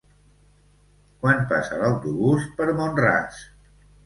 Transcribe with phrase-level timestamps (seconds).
[1.25, 3.45] Quan passa l'autobús per Mont-ras?